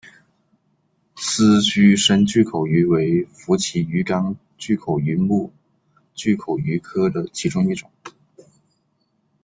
[1.15, 5.53] 丝须深巨口鱼为辐鳍鱼纲巨口鱼目
[6.15, 7.91] 巨口鱼科的其中一种。